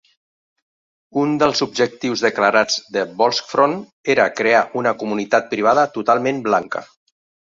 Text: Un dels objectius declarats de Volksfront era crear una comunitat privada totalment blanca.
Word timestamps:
Un 1.23 1.33
dels 1.41 1.59
objectius 1.65 2.23
declarats 2.25 2.77
de 2.95 3.03
Volksfront 3.19 3.75
era 4.13 4.25
crear 4.39 4.63
una 4.81 4.95
comunitat 5.03 5.47
privada 5.53 5.85
totalment 5.99 6.41
blanca. 6.49 6.83